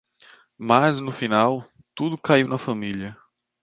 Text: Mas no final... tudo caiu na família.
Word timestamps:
Mas 0.57 0.99
no 0.99 1.11
final... 1.11 1.63
tudo 1.93 2.17
caiu 2.17 2.47
na 2.47 2.57
família. 2.57 3.15